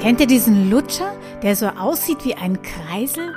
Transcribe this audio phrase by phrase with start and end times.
[0.00, 3.34] Kennt ihr diesen Lutscher, der so aussieht wie ein Kreisel?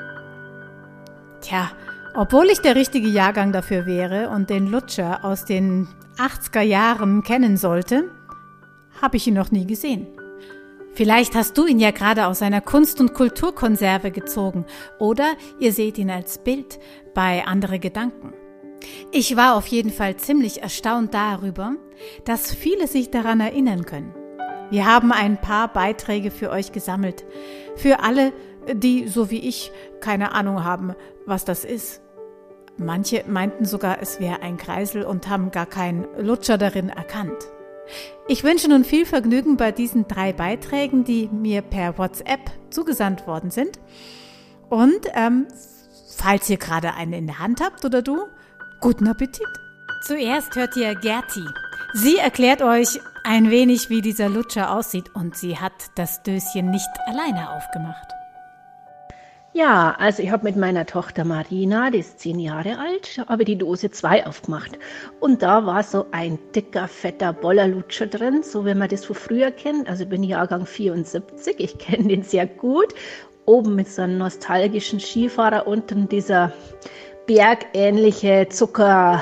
[1.42, 1.70] Tja,
[2.16, 7.58] obwohl ich der richtige Jahrgang dafür wäre und den Lutscher aus den 80er Jahren kennen
[7.58, 8.10] sollte,
[9.02, 10.08] habe ich ihn noch nie gesehen.
[10.94, 14.66] Vielleicht hast du ihn ja gerade aus einer Kunst- und Kulturkonserve gezogen
[15.00, 16.80] oder ihr seht ihn als Bild
[17.14, 18.32] bei andere Gedanken.
[19.12, 21.76] Ich war auf jeden Fall ziemlich erstaunt darüber,
[22.24, 24.23] dass viele sich daran erinnern können.
[24.70, 27.24] Wir haben ein paar Beiträge für euch gesammelt.
[27.76, 28.34] Für alle,
[28.74, 32.02] die, so wie ich, keine Ahnung haben, was das ist.
[32.78, 37.38] Manche meinten sogar, es wäre ein Kreisel und haben gar keinen Lutscher darin erkannt.
[38.28, 43.52] Ich wünsche nun viel Vergnügen bei diesen drei Beiträgen, die mir per WhatsApp zugesandt worden
[43.52, 43.80] sind.
[44.70, 45.48] Und ähm,
[46.16, 48.24] falls ihr gerade einen in der Hand habt oder du,
[48.80, 49.48] guten Appetit.
[50.02, 51.46] Zuerst hört ihr Gerti.
[51.94, 56.90] Sie erklärt euch ein wenig, wie dieser Lutscher aussieht und sie hat das Döschen nicht
[57.08, 58.08] alleine aufgemacht.
[59.56, 63.56] Ja, also ich habe mit meiner Tochter Marina, die ist zehn Jahre alt, habe die
[63.56, 64.80] Dose 2 aufgemacht.
[65.20, 69.52] Und da war so ein dicker, fetter Bollerlutscher drin, so wie man das von früher
[69.52, 69.88] kennt.
[69.88, 72.96] Also ich bin Jahrgang 74, ich kenne den sehr gut.
[73.46, 76.52] Oben mit so einem nostalgischen Skifahrer, unten dieser
[77.28, 79.22] bergähnliche Zuckerklops.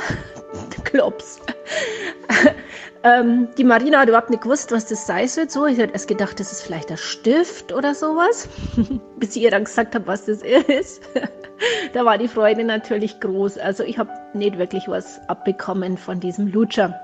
[3.03, 5.49] Ähm, die Marina hat überhaupt nicht gewusst, was das sein soll.
[5.49, 8.47] So, ich hätte erst gedacht, das ist vielleicht ein Stift oder sowas,
[9.17, 11.02] bis ich ihr dann gesagt habe, was das ist.
[11.93, 13.58] da war die Freude natürlich groß.
[13.58, 16.99] Also ich habe nicht wirklich was abbekommen von diesem Lutscher.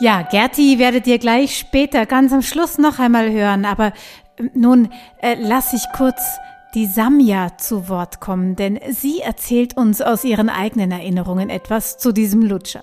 [0.00, 3.64] Ja, Gerti werdet ihr gleich später ganz am Schluss noch einmal hören.
[3.64, 3.92] Aber
[4.38, 4.88] äh, nun
[5.22, 6.20] äh, lass ich kurz
[6.74, 12.12] die Samja zu Wort kommen, denn sie erzählt uns aus ihren eigenen Erinnerungen etwas zu
[12.12, 12.82] diesem Lutscher.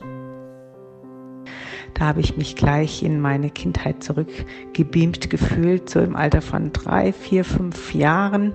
[1.98, 5.90] Da habe ich mich gleich in meine Kindheit zurückgebeamt gefühlt.
[5.90, 8.53] So im Alter von drei, vier, fünf Jahren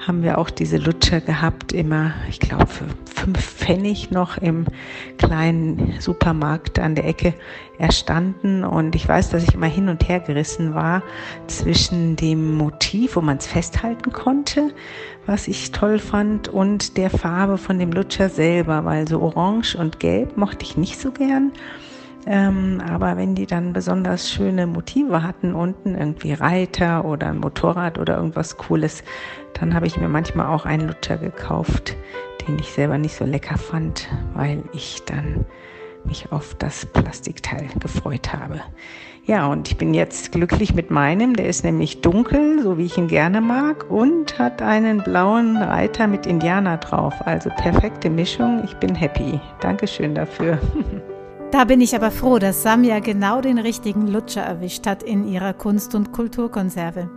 [0.00, 4.66] haben wir auch diese Lutscher gehabt, immer, ich glaube, für fünf Pfennig noch im
[5.16, 7.34] kleinen Supermarkt an der Ecke
[7.78, 8.64] erstanden.
[8.64, 11.04] Und ich weiß, dass ich immer hin und her gerissen war
[11.46, 14.74] zwischen dem Motiv, wo man es festhalten konnte,
[15.26, 20.00] was ich toll fand, und der Farbe von dem Lutscher selber, weil so orange und
[20.00, 21.52] gelb mochte ich nicht so gern.
[22.26, 27.98] Ähm, aber wenn die dann besonders schöne Motive hatten, unten irgendwie Reiter oder ein Motorrad
[27.98, 29.02] oder irgendwas Cooles,
[29.54, 31.96] dann habe ich mir manchmal auch einen Lutscher gekauft,
[32.46, 35.44] den ich selber nicht so lecker fand, weil ich dann
[36.04, 38.60] mich auf das Plastikteil gefreut habe.
[39.24, 41.36] Ja, und ich bin jetzt glücklich mit meinem.
[41.36, 46.08] Der ist nämlich dunkel, so wie ich ihn gerne mag, und hat einen blauen Reiter
[46.08, 47.14] mit Indianer drauf.
[47.24, 48.62] Also perfekte Mischung.
[48.64, 49.38] Ich bin happy.
[49.60, 50.58] Dankeschön dafür.
[51.52, 55.52] Da bin ich aber froh, dass Samja genau den richtigen Lutscher erwischt hat in ihrer
[55.52, 57.10] Kunst- und Kulturkonserve.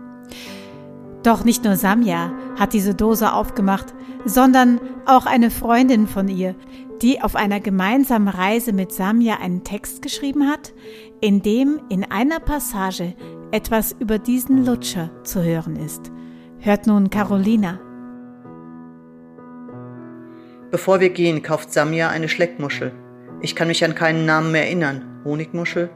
[1.23, 6.53] Doch nicht nur Samja hat diese Dose aufgemacht, sondern auch eine Freundin von ihr,
[7.01, 10.73] die auf einer gemeinsamen Reise mit Samja einen Text geschrieben hat,
[11.21, 13.15] in dem in einer Passage
[13.51, 16.11] etwas über diesen Lutscher zu hören ist.
[16.59, 17.79] Hört nun Carolina.
[20.71, 22.91] Bevor wir gehen, kauft Samja eine Schleckmuschel.
[23.41, 25.21] Ich kann mich an keinen Namen mehr erinnern.
[25.23, 25.89] Honigmuschel?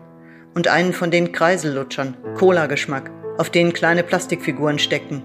[0.56, 5.24] Und einen von den Kreisellutschern, Cola-Geschmack, auf denen kleine Plastikfiguren stecken.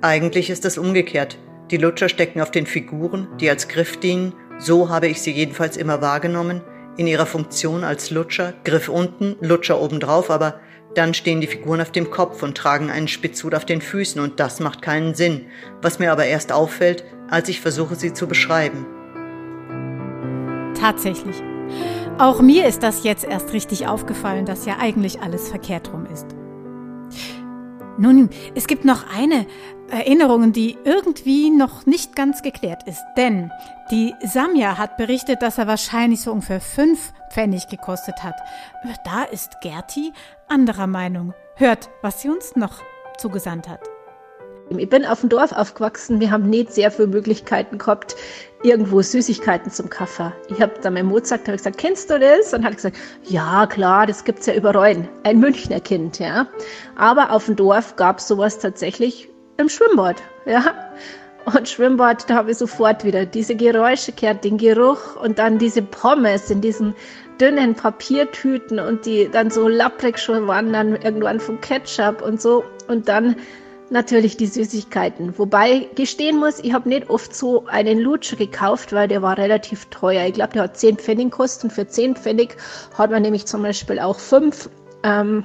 [0.00, 1.38] Eigentlich ist es umgekehrt.
[1.70, 5.76] Die Lutscher stecken auf den Figuren, die als Griff dienen, so habe ich sie jedenfalls
[5.76, 6.60] immer wahrgenommen,
[6.96, 10.60] in ihrer Funktion als Lutscher, Griff unten, Lutscher obendrauf, aber
[10.94, 14.38] dann stehen die Figuren auf dem Kopf und tragen einen Spitzhut auf den Füßen und
[14.40, 15.46] das macht keinen Sinn,
[15.80, 18.86] was mir aber erst auffällt, als ich versuche sie zu beschreiben.
[20.82, 21.40] Tatsächlich.
[22.18, 26.26] Auch mir ist das jetzt erst richtig aufgefallen, dass ja eigentlich alles verkehrt rum ist.
[27.98, 29.46] Nun, es gibt noch eine
[29.92, 33.00] Erinnerung, die irgendwie noch nicht ganz geklärt ist.
[33.16, 33.52] Denn
[33.92, 38.40] die Samja hat berichtet, dass er wahrscheinlich so ungefähr fünf Pfennig gekostet hat.
[39.04, 40.12] Da ist Gerti
[40.48, 41.32] anderer Meinung.
[41.54, 42.80] Hört, was sie uns noch
[43.18, 43.88] zugesandt hat.
[44.78, 46.18] Ich bin auf dem Dorf aufgewachsen.
[46.18, 48.16] Wir haben nicht sehr viele Möglichkeiten gehabt,
[48.62, 50.32] irgendwo Süßigkeiten zum Kaffee.
[50.48, 52.52] Ich habe dann meinem Mozart hab gesagt, kennst du das?
[52.54, 55.08] Und hat gesagt, ja klar, das gibt's ja überall.
[55.24, 56.46] Ein Münchner Kind, ja.
[56.96, 60.74] Aber auf dem Dorf gab's sowas tatsächlich im Schwimmbad, ja.
[61.44, 65.82] Und Schwimmbad, da habe ich sofort wieder diese Geräusche gehört, den Geruch und dann diese
[65.82, 66.94] Pommes in diesen
[67.40, 72.62] dünnen Papiertüten und die dann so lapprig schon waren, dann irgendwann vom Ketchup und so.
[72.86, 73.34] Und dann
[73.92, 75.38] natürlich die Süßigkeiten.
[75.38, 79.86] Wobei gestehen muss, ich habe nicht oft so einen Lutscher gekauft, weil der war relativ
[79.86, 80.26] teuer.
[80.26, 81.70] Ich glaube, der hat 10 Pfennig kosten.
[81.70, 82.56] Für 10 Pfennig
[82.96, 84.68] hat man nämlich zum Beispiel auch fünf
[85.02, 85.44] ähm,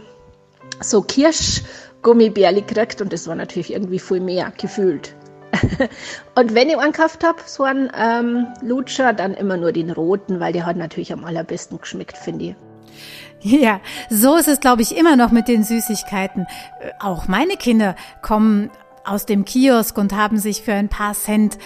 [0.79, 1.63] so Kirsch
[2.01, 5.13] Gummibärli gekriegt und das war natürlich irgendwie viel mehr gefühlt.
[6.35, 10.39] und wenn ich einen gekauft habe, so einen ähm, Lutscher, dann immer nur den roten,
[10.39, 12.55] weil der hat natürlich am allerbesten geschmeckt, finde ich.
[13.39, 16.47] Ja, so ist es, glaube ich, immer noch mit den Süßigkeiten.
[16.79, 18.71] Äh, auch meine Kinder kommen
[19.05, 21.57] aus dem Kiosk und haben sich für ein paar Cent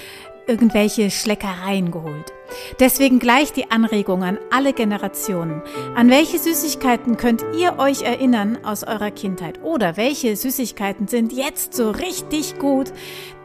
[0.48, 2.34] irgendwelche Schleckereien geholt.
[2.80, 5.62] Deswegen gleich die Anregung an alle Generationen.
[5.96, 9.64] An welche Süßigkeiten könnt ihr euch erinnern aus eurer Kindheit?
[9.64, 12.92] Oder welche Süßigkeiten sind jetzt so richtig gut,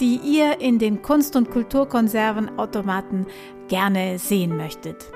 [0.01, 3.27] die ihr in den Kunst- und Kulturkonservenautomaten
[3.69, 5.16] gerne sehen möchtet?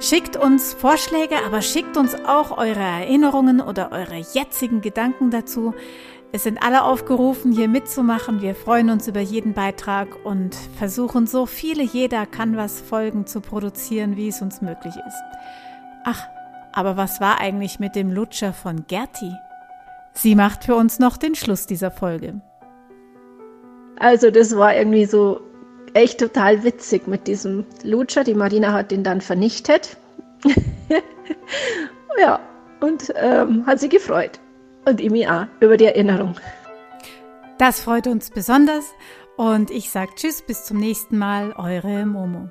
[0.00, 5.72] Schickt uns Vorschläge, aber schickt uns auch eure Erinnerungen oder eure jetzigen Gedanken dazu.
[6.32, 8.42] Es sind alle aufgerufen, hier mitzumachen.
[8.42, 13.40] Wir freuen uns über jeden Beitrag und versuchen so viele jeder kann was Folgen zu
[13.40, 15.22] produzieren, wie es uns möglich ist.
[16.04, 16.26] Ach,
[16.72, 19.32] aber was war eigentlich mit dem Lutscher von Gerti?
[20.12, 22.40] Sie macht für uns noch den Schluss dieser Folge.
[24.00, 25.40] Also das war irgendwie so
[25.94, 28.24] echt total witzig mit diesem Lutscher.
[28.24, 29.96] Die Marina hat ihn dann vernichtet.
[32.18, 32.40] ja,
[32.80, 34.40] und ähm, hat sie gefreut
[34.84, 36.36] und Imi auch über die Erinnerung.
[37.58, 38.84] Das freut uns besonders
[39.36, 42.50] und ich sage Tschüss, bis zum nächsten Mal, eure Momo.